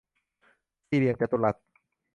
[0.87, 1.55] สี่เหลี่ยมจัตุรัส